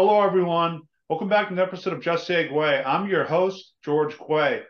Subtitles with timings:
[0.00, 0.82] Hello, everyone.
[1.08, 2.86] Welcome back to an episode of Just Say Guay.
[2.86, 4.62] I'm your host, George Guay.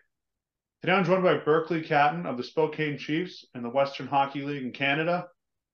[0.80, 4.62] Today I'm joined by Berkly Catton of the Spokane Chiefs in the Western Hockey League
[4.62, 5.26] in Canada.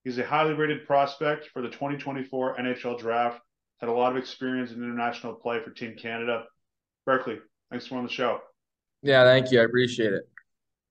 [0.03, 3.39] He's a highly rated prospect for the 2024 NHL Draft.
[3.79, 6.43] Had a lot of experience in international play for Team Canada.
[7.07, 7.37] Berkly,
[7.71, 8.41] thanks for on the show.
[9.03, 9.61] Yeah, thank you.
[9.61, 10.23] I appreciate it.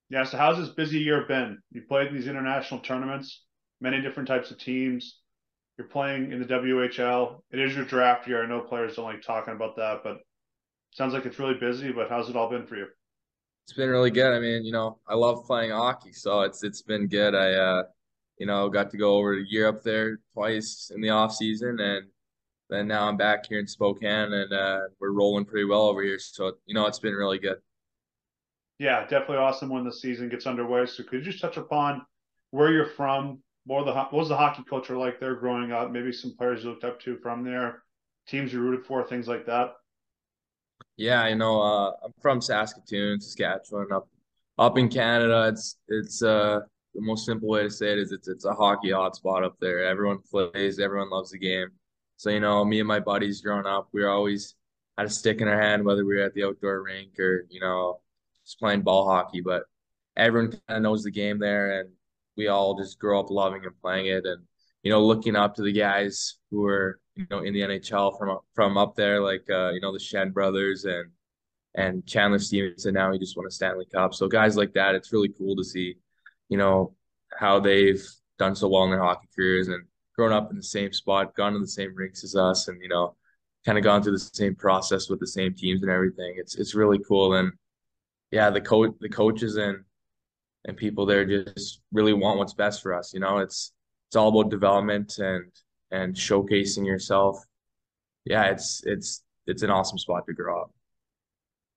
[0.09, 1.59] Yeah, so how's this busy year been?
[1.71, 3.45] You played in these international tournaments,
[3.83, 5.21] many different types of teams.
[5.77, 7.41] You're playing in the WHL.
[7.51, 8.43] It is your draft year.
[8.43, 10.19] I know players don't like talking about that, but
[10.93, 11.91] sounds like it's really busy.
[11.91, 12.87] But how's it all been for you?
[13.65, 14.33] It's been really good.
[14.33, 17.35] I mean, you know, I love playing hockey, so it's it's been good.
[17.35, 17.83] I uh,
[18.39, 21.81] you know, got to go over a year up there twice in the off season,
[21.81, 22.07] and
[22.71, 26.19] then now I'm back here in Spokane, and uh, we're rolling pretty well over here.
[26.21, 27.57] So you know, it's been really good.
[28.79, 30.87] Yeah, definitely awesome when the season gets underway.
[30.87, 32.03] So could you just touch upon
[32.51, 35.91] where you're from, what, the, what was the hockey culture like there growing up?
[35.91, 37.83] Maybe some players you looked up to from there,
[38.29, 39.75] teams you rooted for, things like that.
[40.97, 44.09] Yeah, you know, uh, I'm from Saskatoon, Saskatchewan, up
[44.59, 45.49] up in Canada.
[45.49, 46.61] It's it's uh
[46.95, 49.85] the most simple way to say it is it's it's a hockey hotspot up there.
[49.85, 51.69] Everyone plays, everyone loves the game.
[52.17, 54.55] So you know, me and my buddies growing up, we were always
[54.97, 57.61] had a stick in our hand, whether we were at the outdoor rink or you
[57.61, 58.01] know
[58.45, 59.41] just playing ball hockey.
[59.41, 59.65] But
[60.17, 61.91] everyone kind of knows the game there, and
[62.37, 64.43] we all just grow up loving and playing it, and
[64.83, 68.39] you know, looking up to the guys who are you know in the NHL from
[68.55, 71.11] from up there, like uh, you know the Schenn brothers and
[71.75, 72.95] and Chandler Stephenson.
[72.95, 74.15] Now he just won a Stanley Cup.
[74.15, 75.97] So guys like that, it's really cool to see,
[76.49, 76.95] you know,
[77.37, 78.05] how they've
[78.39, 79.85] done so well in their hockey careers and
[80.15, 82.89] grown up in the same spot, gone to the same rinks as us, and you
[82.89, 83.17] know,
[83.65, 86.35] kind of gone through the same process with the same teams and everything.
[86.37, 87.35] It's it's really cool.
[87.35, 87.53] And
[88.31, 89.85] yeah, the coach, the coaches and
[90.65, 93.13] and people there just really want what's best for us.
[93.13, 93.73] You know, it's
[94.09, 95.51] it's all about development and
[95.91, 97.39] and showcasing yourself.
[98.25, 100.71] Yeah, it's it's it's an awesome spot to grow up.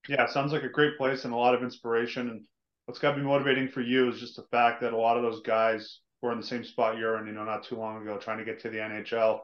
[0.08, 2.30] Yeah, sounds like a great place and a lot of inspiration.
[2.30, 2.42] And
[2.86, 5.24] what's got to be motivating for you is just the fact that a lot of
[5.24, 8.18] those guys were in the same spot you're in, you know, not too long ago,
[8.18, 9.40] trying to get to the NHL.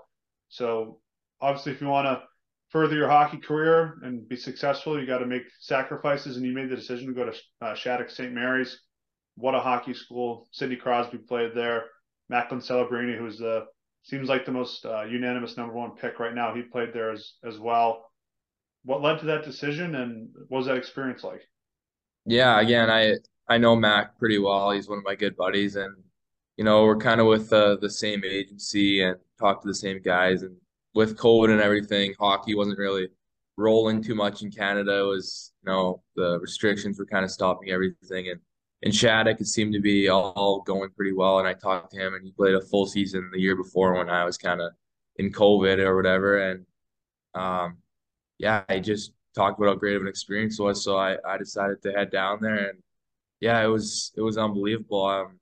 [0.47, 1.00] So
[1.41, 2.22] obviously, if you want to
[2.69, 6.38] further your hockey career and be successful, you got to make sacrifices.
[6.38, 8.31] And you made the decision to go to uh, Shattuck St.
[8.31, 8.79] Mary's.
[9.35, 10.47] What a hockey school!
[10.51, 11.85] Sidney Crosby played there.
[12.29, 13.66] Macklin Celebrini, who's the
[14.03, 16.53] seems like the most uh, unanimous number one pick right now.
[16.53, 18.11] He played there as as well.
[18.85, 21.41] What led to that decision, and what was that experience like?
[22.25, 23.16] Yeah, again, I
[23.47, 24.72] I know Mac pretty well.
[24.72, 25.95] He's one of my good buddies, and
[26.57, 30.01] you know we're kind of with uh, the same agency and talk to the same
[30.01, 30.43] guys.
[30.43, 30.55] And
[30.93, 33.07] with COVID and everything, hockey wasn't really
[33.57, 34.99] rolling too much in Canada.
[34.99, 38.39] It was you know the restrictions were kind of stopping everything, and
[38.83, 41.39] in Shattuck, it seemed to be all going pretty well.
[41.39, 44.09] And I talked to him, and he played a full season the year before when
[44.09, 44.73] I was kind of
[45.16, 46.49] in COVID or whatever.
[46.49, 46.66] And
[47.33, 47.77] um,
[48.39, 50.83] yeah, I just talked about how great of an experience it was.
[50.83, 52.79] So I, I decided to head down there, and
[53.39, 55.05] yeah, it was it was unbelievable.
[55.05, 55.39] Um,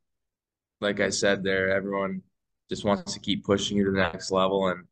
[0.79, 2.21] like I said, there, everyone
[2.69, 4.85] just wants to keep pushing you to the next level, and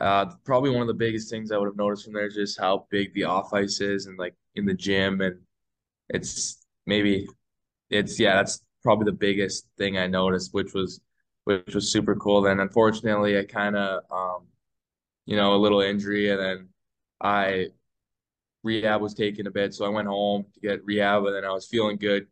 [0.00, 2.58] uh, probably one of the biggest things I would have noticed from there is just
[2.58, 5.38] how big the off ice is, and like in the gym, and
[6.08, 7.28] it's maybe
[7.94, 11.00] it's yeah, that's probably the biggest thing I noticed, which was
[11.44, 12.42] which was super cool.
[12.42, 14.46] Then unfortunately, I kind of um,
[15.26, 16.68] you know, a little injury, and then
[17.20, 17.68] I
[18.62, 21.52] rehab was taking a bit, so I went home to get rehab, and then I
[21.52, 22.26] was feeling good,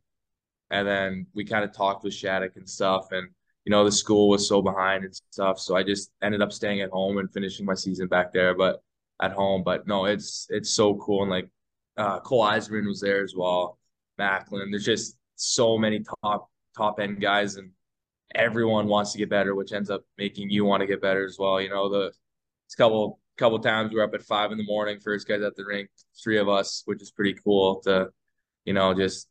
[0.70, 3.28] and then we kind of talked with Shattuck and stuff, and
[3.64, 6.80] you know, the school was so behind and stuff, so I just ended up staying
[6.80, 8.82] at home and finishing my season back there, but
[9.20, 9.62] at home.
[9.64, 11.48] But no, it's it's so cool, and like
[11.96, 13.78] uh, Cole Eiserman was there as well,
[14.18, 14.70] Macklin.
[14.70, 17.70] There's just so many top top end guys and
[18.34, 21.36] everyone wants to get better, which ends up making you want to get better as
[21.38, 21.60] well.
[21.60, 22.12] You know, the
[22.78, 25.90] couple couple times we're up at five in the morning, first guys at the rink,
[26.22, 28.08] three of us, which is pretty cool to,
[28.64, 29.28] you know, just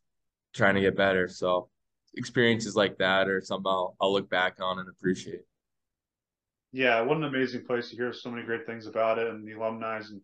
[0.54, 1.28] trying to get better.
[1.28, 1.68] So
[2.14, 5.42] experiences like that or something I'll, I'll look back on and appreciate.
[6.72, 9.52] Yeah, what an amazing place to hear so many great things about it and the
[9.52, 9.96] alumni.
[9.96, 10.20] And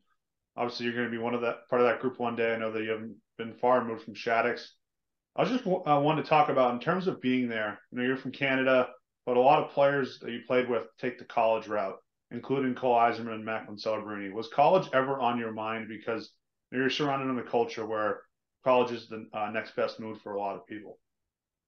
[0.57, 2.55] obviously, you're going to be one of that part of that group one day.
[2.55, 4.75] I know that you haven't been far removed from Shattuck's.
[5.39, 7.79] I just uh, wanted to talk about in terms of being there.
[7.93, 8.89] You know, you're from Canada,
[9.25, 11.97] but a lot of players that you played with take the college route,
[12.33, 14.33] including Cole Eiserman and Macklin Celebrini.
[14.33, 16.33] Was college ever on your mind because
[16.73, 18.23] you're surrounded in a culture where
[18.65, 20.99] college is the uh, next best move for a lot of people?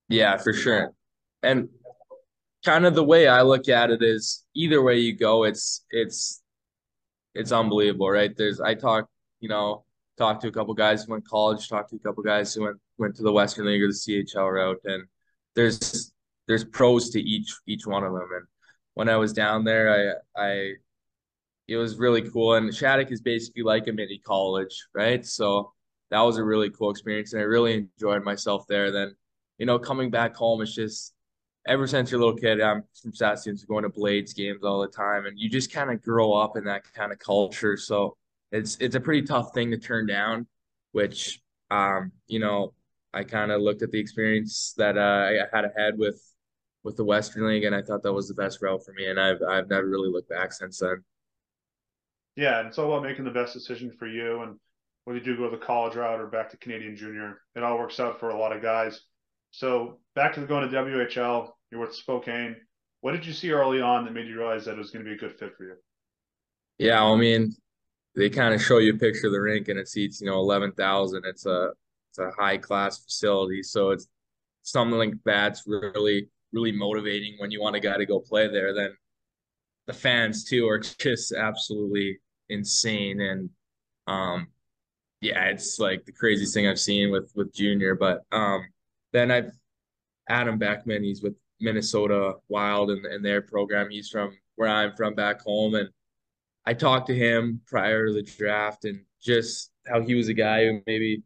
[0.09, 0.93] Yeah, for sure.
[1.45, 1.69] And
[2.65, 6.43] kind of the way I look at it is either way you go, it's it's
[7.37, 8.37] it's unbelievable, right?
[8.37, 9.09] There's I talk,
[9.39, 9.85] you know,
[10.19, 12.77] talked to a couple guys who went college, talked to a couple guys who went
[13.01, 15.05] went to the Western League or the CHL route, and
[15.57, 16.13] there's
[16.47, 18.29] there's pros to each each one of them.
[18.33, 18.47] And
[18.95, 20.73] when I was down there, I I
[21.69, 22.55] it was really cool.
[22.55, 25.25] And Shattuck is basically like a mini college, right?
[25.25, 25.73] So
[26.11, 28.91] that was a really cool experience, and I really enjoyed myself there.
[28.91, 29.15] Then,
[29.59, 31.15] you know, coming back home, it's just
[31.67, 34.89] ever since you're a little kid, I'm from Saskatoon, going to Blades games all the
[34.89, 37.77] time, and you just kind of grow up in that kind of culture.
[37.77, 38.17] So
[38.53, 40.47] it's it's a pretty tough thing to turn down,
[40.93, 42.75] which um, you know,
[43.13, 46.23] I kind of looked at the experience that uh, I had ahead with
[46.83, 49.19] with the Western League, and I thought that was the best route for me, and
[49.21, 51.05] I've I've never really looked back since then.
[52.37, 54.57] Yeah, and it's all about making the best decision for you, and
[55.05, 58.01] whether you do go the college route or back to Canadian Junior, it all works
[58.01, 59.01] out for a lot of guys.
[59.51, 62.57] So back to the going to WHL, you're with Spokane.
[63.01, 65.09] What did you see early on that made you realize that it was going to
[65.09, 65.75] be a good fit for you?
[66.79, 67.55] Yeah, I mean,
[68.15, 70.39] they kind of show you a picture of the rink and it seats, you know,
[70.39, 71.25] eleven thousand.
[71.27, 71.71] It's a
[72.11, 74.09] it's a high class facility, so it's
[74.63, 78.75] something like that's really really motivating when you want a guy to go play there.
[78.75, 78.93] Then
[79.87, 83.51] the fans too are just absolutely insane, and
[84.07, 84.49] um,
[85.21, 87.95] yeah, it's like the craziest thing I've seen with with Junior.
[87.95, 88.67] But um,
[89.13, 89.53] then I've
[90.29, 91.05] Adam Beckman.
[91.05, 93.91] He's with Minnesota Wild and, and their program.
[93.91, 95.89] He's from where I'm from back home, and
[96.67, 100.67] I talked to him prior to the draft and just how he was a guy
[100.67, 101.23] who maybe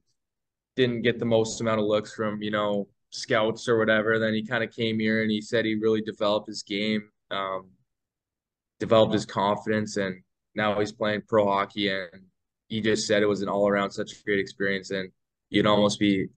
[0.76, 4.18] didn't get the most amount of looks from you know scouts or whatever.
[4.18, 7.70] Then he kind of came here and he said he really developed his game, um,
[8.80, 10.22] developed his confidence, and
[10.54, 11.90] now he's playing pro hockey.
[11.90, 12.10] And
[12.68, 15.10] he just said it was an all around such a great experience, and
[15.50, 16.28] you'd almost be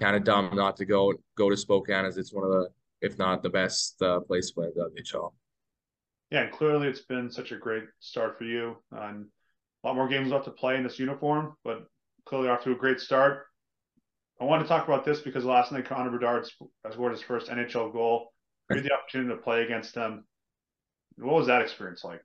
[0.00, 2.68] kind of dumb not to go go to Spokane as it's one of the,
[3.02, 5.32] if not the best uh, place to play in WHL.
[6.30, 8.76] Yeah, and clearly it's been such a great start for you.
[8.92, 9.26] And
[9.82, 11.86] a lot more games left to play in this uniform, but
[12.24, 13.46] clearly off to a great start.
[14.40, 16.48] I want to talk about this because last night Connor Bedard
[16.90, 18.32] scored his first NHL goal.
[18.70, 20.24] We had the opportunity to play against him.
[21.16, 22.22] What was that experience like?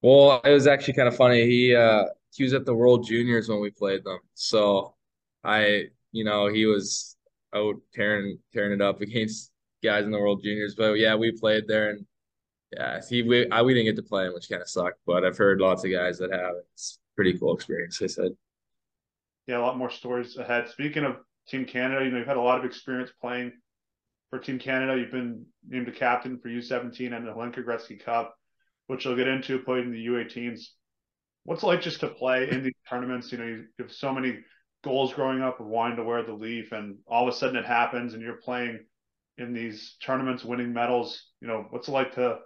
[0.00, 1.44] Well, it was actually kind of funny.
[1.46, 2.04] He uh,
[2.34, 4.94] he was at the World Juniors when we played them, so
[5.44, 7.16] I you know, he was
[7.54, 9.50] out tearing tearing it up against
[9.84, 10.74] guys in the World Juniors.
[10.74, 12.06] But yeah, we played there, and
[12.72, 15.00] yeah, he we I, we didn't get to play him, which kind of sucked.
[15.06, 16.54] But I've heard lots of guys that have.
[16.72, 18.00] It's pretty cool experience.
[18.00, 18.32] I said.
[19.46, 20.68] Yeah, a lot more stories ahead.
[20.68, 21.16] Speaking of
[21.48, 23.52] Team Canada, you know, you've had a lot of experience playing
[24.30, 24.98] for Team Canada.
[24.98, 28.34] You've been named a captain for U17 and the Hlinka Gretzky Cup,
[28.86, 29.58] which you'll get into.
[29.58, 30.60] Played in the U18s.
[31.44, 33.32] What's it like just to play in these tournaments?
[33.32, 34.38] You know, you have so many
[34.84, 37.64] goals growing up of wanting to wear the leaf, and all of a sudden it
[37.64, 38.80] happens, and you're playing
[39.38, 41.30] in these tournaments, winning medals.
[41.40, 42.38] You know, what's it like to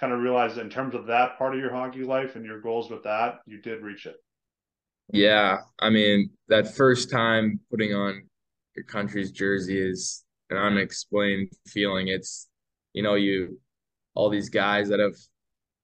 [0.00, 2.90] kind of realize in terms of that part of your hockey life and your goals
[2.90, 4.16] with that, you did reach it?
[5.12, 8.28] Yeah, I mean, that first time putting on
[8.74, 12.08] your country's jersey is an unexplained feeling.
[12.08, 12.48] It's,
[12.92, 13.58] you know, you
[14.14, 15.14] all these guys that have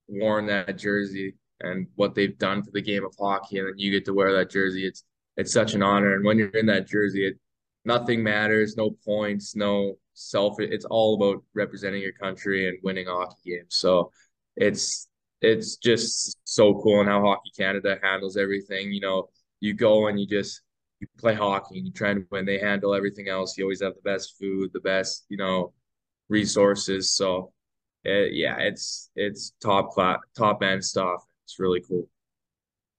[0.07, 3.91] worn that jersey and what they've done for the game of hockey, and then you
[3.91, 4.85] get to wear that jersey.
[4.85, 5.03] It's
[5.37, 6.15] it's such an honor.
[6.15, 7.39] And when you're in that jersey, it
[7.85, 10.59] nothing matters, no points, no self.
[10.59, 13.75] It's all about representing your country and winning hockey games.
[13.75, 14.11] So
[14.55, 15.07] it's
[15.41, 18.91] it's just so cool and how Hockey Canada handles everything.
[18.91, 19.29] You know,
[19.61, 20.61] you go and you just
[20.99, 22.45] you play hockey and you try to win.
[22.45, 23.57] They handle everything else.
[23.57, 25.73] You always have the best food, the best you know
[26.29, 27.11] resources.
[27.11, 27.53] So
[28.03, 31.23] it, yeah, it's it's top class, top end stuff.
[31.45, 32.07] It's really cool.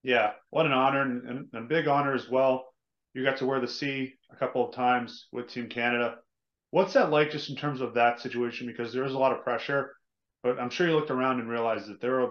[0.02, 2.72] Yeah, what an honor and, and, and, a big honor as well.
[3.12, 6.16] You got to wear the C a couple of times with Team Canada.
[6.70, 8.66] What's that like just in terms of that situation?
[8.66, 9.94] Because there is a lot of pressure,
[10.42, 12.30] but I'm sure you looked around and realized that there are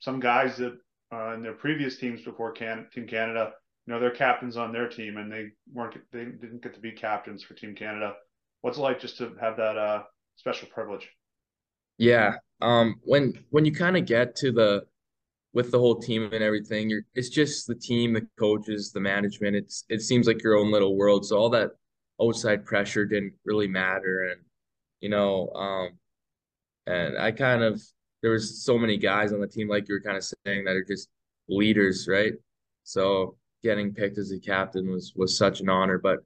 [0.00, 0.78] some guys that
[1.12, 3.52] uh, in their previous teams before Can- Team Canada,
[3.88, 6.92] you know, they're captains on their team and they weren't, they didn't get to be
[6.92, 8.16] captains for Team Canada.
[8.60, 10.02] What's it like just to have that uh,
[10.36, 11.08] special privilege?
[11.96, 12.34] Yeah.
[12.60, 14.84] Um, when, when you kind of get to the,
[15.54, 16.90] with the whole team and everything.
[16.90, 19.56] You're it's just the team, the coaches, the management.
[19.56, 21.24] It's it seems like your own little world.
[21.24, 21.70] So all that
[22.22, 24.28] outside pressure didn't really matter.
[24.30, 24.42] And
[25.00, 25.98] you know, um,
[26.86, 27.82] and I kind of
[28.22, 30.76] there was so many guys on the team, like you were kind of saying, that
[30.76, 31.08] are just
[31.48, 32.34] leaders, right?
[32.84, 35.98] So getting picked as a captain was was such an honor.
[35.98, 36.20] But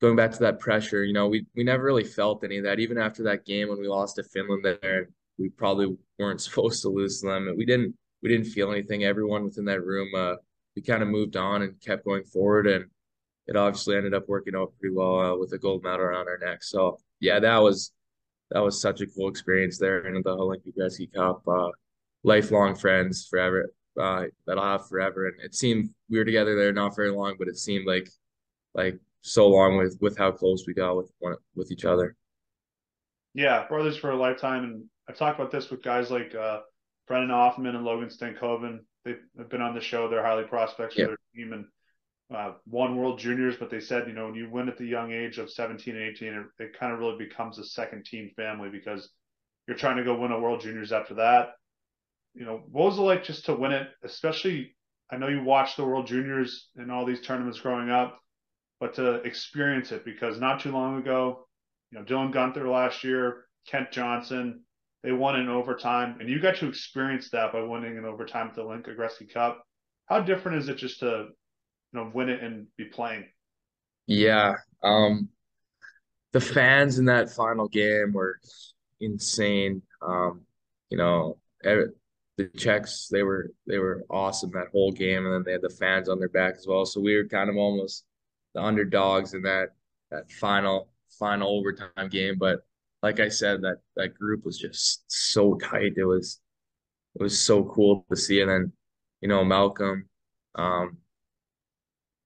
[0.00, 2.80] going back to that pressure, you know, we we never really felt any of that.
[2.80, 6.88] Even after that game when we lost to Finland there, we probably weren't supposed to
[6.88, 7.54] lose to them.
[7.56, 9.04] We didn't we didn't feel anything.
[9.04, 10.36] Everyone within that room, uh,
[10.74, 12.86] we kind of moved on and kept going forward, and
[13.46, 16.38] it obviously ended up working out pretty well uh, with a gold medal around our
[16.38, 16.62] neck.
[16.62, 17.92] So yeah, that was
[18.50, 21.42] that was such a cool experience there in the Hlinka Gretzky Cup.
[21.46, 21.70] Uh,
[22.24, 25.26] lifelong friends forever uh, that I'll have forever.
[25.26, 28.08] And it seemed we were together there not very long, but it seemed like
[28.74, 32.16] like so long with with how close we got with one with each other.
[33.34, 36.60] Yeah, brothers for a lifetime, and I've talked about this with guys like uh,
[37.06, 38.80] Brennan Othmann and Logan Stankoven.
[39.04, 40.08] They've been on the show.
[40.08, 41.66] They're highly prospects for their team and
[42.34, 43.56] uh, won World Juniors.
[43.56, 46.02] But they said, you know, when you win at the young age of 17 and
[46.02, 49.10] 18, it, it kind of really becomes a second team family because
[49.68, 51.50] you're trying to go win a World Juniors after that.
[52.36, 53.88] You know, what was it like just to win it?
[54.04, 54.76] Especially,
[55.10, 58.20] I know you watched the World Juniors and all these tournaments growing up,
[58.78, 61.48] but to experience it because not too long ago,
[61.90, 64.60] you know, Dylan Guenther last year, Kent Johnson,
[65.02, 68.54] they won in overtime, and you got to experience that by winning in overtime at
[68.54, 69.64] the Hlinka Gretzky Cup.
[70.06, 71.28] How different is it just to, you
[71.92, 73.24] know, win it and be playing?
[74.06, 75.28] Yeah, um,
[76.32, 78.38] the fans in that final game were
[79.00, 79.82] insane.
[80.02, 80.42] Um,
[80.90, 81.38] you know,
[82.36, 85.70] the Czechs they were they were awesome that whole game, and then they had the
[85.70, 86.84] fans on their back as well.
[86.86, 88.04] So we were kind of almost
[88.54, 89.70] the underdogs in that
[90.10, 90.88] that final
[91.18, 92.60] final overtime game, but
[93.02, 95.94] like I said, that that group was just so tight.
[95.96, 96.40] It was
[97.14, 98.40] it was so cool to see.
[98.40, 98.72] And then,
[99.20, 100.08] you know, Malcolm,
[100.54, 100.98] um,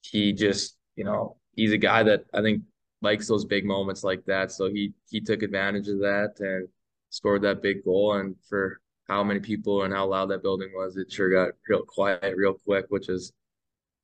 [0.02, 2.62] he just, you know, he's a guy that I think
[3.02, 4.52] likes those big moments like that.
[4.52, 6.68] So he he took advantage of that and
[7.10, 8.14] scored that big goal.
[8.14, 11.82] And for how many people and how loud that building was, it sure got real
[11.82, 13.32] quiet real quick, which is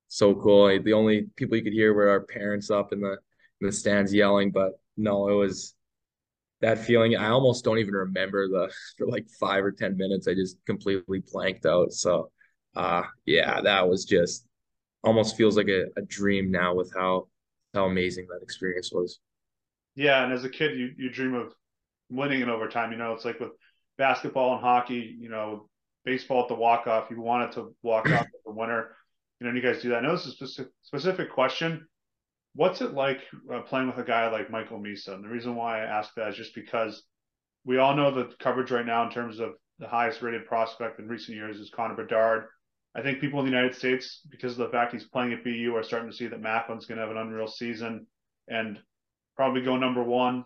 [0.09, 0.67] so cool.
[0.83, 3.17] The only people you could hear were our parents up in the
[3.61, 5.77] in the stands yelling, but no, it was
[6.61, 7.17] that feeling.
[7.17, 10.27] I almost don't even remember the for like five or ten minutes.
[10.27, 11.93] I just completely blanked out.
[11.93, 12.33] So,
[12.75, 14.45] uh, yeah, that was just
[15.05, 17.29] almost feels like a, a dream now with how
[17.75, 19.21] how amazing that experience was.
[19.95, 21.55] Yeah, and as a kid, you you dream of
[22.11, 22.91] winning in overtime.
[22.91, 23.53] You know, it's like with
[23.99, 25.17] basketball and hockey.
[25.19, 25.69] You know,
[26.05, 27.11] baseball at the walk off.
[27.11, 28.97] You wanted to walk off the winner.
[29.41, 29.99] You know, and you guys do that.
[29.99, 31.87] I know this is a specific, question,
[32.55, 33.21] what's it like
[33.53, 35.09] uh, playing with a guy like Michael Misa?
[35.09, 37.03] And the reason why I ask that is just because
[37.65, 41.09] we all know the coverage right now in terms of the highest rated prospect in
[41.09, 42.45] recent years is Connor Bedard.
[42.95, 45.75] I think people in the United States, because of the fact he's playing at BU,
[45.77, 48.07] are starting to see that Macklin's going to have an unreal season
[48.49, 48.79] and
[49.37, 50.45] probably go number one.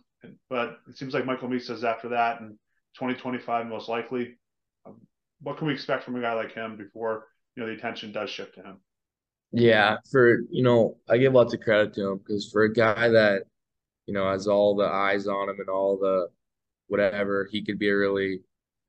[0.49, 2.59] But it seems like Michael Misa is after that in
[2.95, 4.37] 2025 most likely.
[4.87, 4.97] Um,
[5.41, 8.31] what can we expect from a guy like him before you know the attention does
[8.31, 8.79] shift to him?
[9.53, 13.09] Yeah, for you know, I give lots of credit to him because for a guy
[13.09, 13.43] that
[14.07, 16.29] you know has all the eyes on him and all the
[16.89, 18.43] whatever, he could be a really you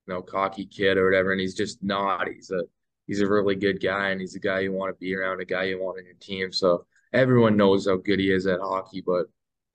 [0.07, 2.27] know cocky kid or whatever, and he's just not.
[2.27, 2.63] He's a
[3.07, 5.45] he's a really good guy, and he's a guy you want to be around, a
[5.45, 6.51] guy you want on your team.
[6.51, 9.25] So everyone knows how good he is at hockey, but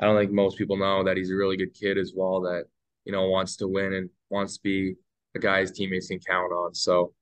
[0.00, 2.42] I don't think most people know that he's a really good kid as well.
[2.42, 2.64] That
[3.04, 4.94] you know wants to win and wants to be
[5.34, 6.74] a guy his teammates can count on.
[6.74, 7.12] So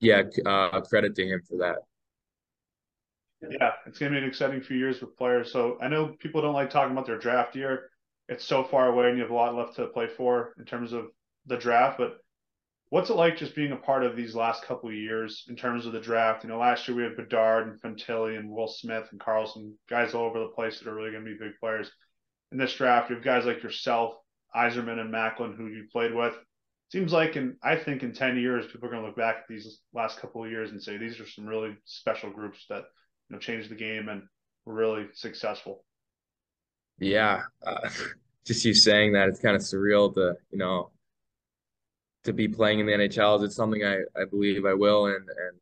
[0.00, 1.76] yeah, uh, credit to him for that.
[3.48, 5.52] Yeah, it's going to be an exciting few years with players.
[5.52, 7.90] So I know people don't like talking about their draft year.
[8.28, 10.92] It's so far away and you have a lot left to play for in terms
[10.92, 11.06] of
[11.46, 11.98] the draft.
[11.98, 12.18] But
[12.90, 15.86] what's it like just being a part of these last couple of years in terms
[15.86, 16.44] of the draft?
[16.44, 20.14] You know, last year we had Bedard and Fantilli and Will Smith and Carlsson, guys
[20.14, 21.90] all over the place that are really going to be big players.
[22.52, 24.14] In this draft, you have guys like yourself,
[24.54, 26.34] Eiserman and Macklin, who you played with.
[26.90, 29.48] Seems like, in I think in 10 years, people are going to look back at
[29.48, 32.84] these last couple of years and say these are some really special groups that you–
[33.32, 34.22] know, changed the game and
[34.64, 35.84] were really successful.
[36.98, 37.88] Yeah, uh,
[38.44, 40.90] just you saying that it's kind of surreal to you know
[42.24, 43.42] to be playing in the NHL.
[43.42, 45.58] It's something I I believe I will and and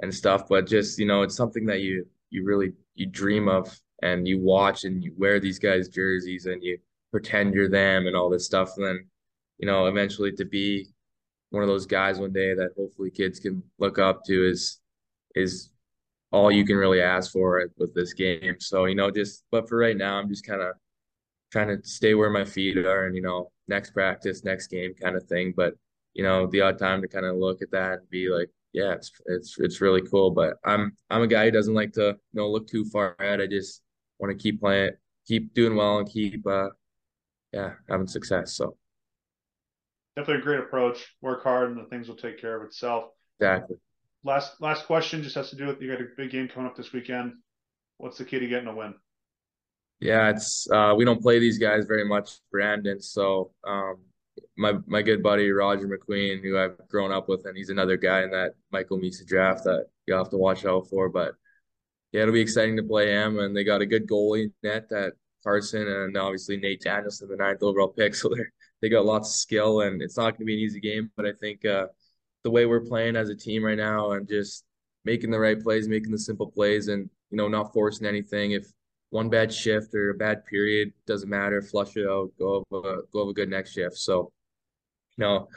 [0.00, 3.76] and stuff, but just you know it's something that you you really you dream of
[4.02, 6.78] and you watch and you wear these guys jerseys and you
[7.10, 9.06] pretend you're them and all this stuff and then
[9.58, 10.86] you know eventually to be
[11.50, 14.80] one of those guys one day that hopefully kids can look up to is
[15.34, 15.70] is
[16.32, 18.56] all you can really ask for with this game.
[18.60, 20.74] So, you know, just but for right now, I'm just kind of
[21.52, 25.16] trying to stay where my feet are and, you know, next practice, next game kind
[25.16, 25.52] of thing.
[25.56, 25.74] But,
[26.14, 28.92] you know, the odd time to kind of look at that and be like, yeah,
[28.92, 30.30] it's it's it's really cool.
[30.30, 33.40] But I'm I'm a guy who doesn't like to, you know, look too far ahead.
[33.40, 33.82] I just
[34.18, 34.92] want to keep playing,
[35.26, 36.68] keep doing well and keep uh
[37.52, 38.54] yeah, having success.
[38.54, 38.76] So
[40.16, 41.14] definitely a great approach.
[41.20, 43.04] Work hard and the things will take care of itself.
[43.40, 43.76] Exactly
[44.24, 46.76] last last question just has to do with you got a big game coming up
[46.76, 47.34] this weekend.
[47.98, 48.94] What's the key to getting a win?
[50.00, 53.00] Yeah, it's uh, we don't play these guys very much, Brandon.
[53.00, 53.98] So um,
[54.56, 58.22] my my good buddy Roger McQueen, who I've grown up with, and he's another guy
[58.22, 61.08] in that Michael Misa draft that you'll have to watch out for.
[61.08, 61.34] But
[62.12, 65.12] yeah, it'll be exciting to play him, and they got a good goalie net that
[65.42, 68.14] Carson, and obviously Nate Danielson, the ninth overall pick.
[68.20, 68.44] So they
[68.82, 71.10] they got lots of skill, and it's not going to be an easy game.
[71.16, 71.86] But I think uh,
[72.44, 74.64] the way we're playing as a team right now and just
[75.04, 78.52] making the right plays, making the simple plays, and you know not forcing anything.
[78.52, 78.66] If
[79.10, 82.96] one bad shift or a bad period doesn't matter, flush it out, go have a,
[83.12, 83.96] go have a good next shift.
[83.96, 84.32] So,
[85.16, 85.48] you know,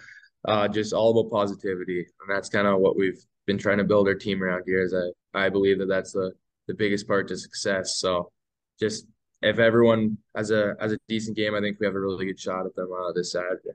[0.46, 4.08] uh, just all about positivity, and that's kind of what we've been trying to build
[4.08, 4.84] our team around here.
[4.84, 6.34] Is I I believe that that's the
[6.68, 7.98] the biggest part to success.
[7.98, 8.32] So
[8.80, 9.06] just
[9.44, 12.40] if everyone has a has a decent game, I think we have a really good
[12.40, 13.72] shot at them uh, this Saturday.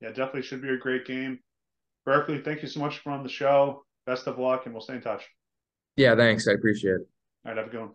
[0.00, 1.40] Yeah, definitely should be a great game.
[2.06, 3.84] Berkly, thank you so much for on the show.
[4.06, 5.28] Best of luck, and we'll stay in touch.
[5.96, 6.48] Yeah, thanks.
[6.48, 7.08] I appreciate it.
[7.44, 7.90] All right, have a good one.